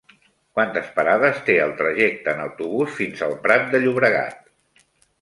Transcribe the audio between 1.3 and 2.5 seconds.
té el trajecte en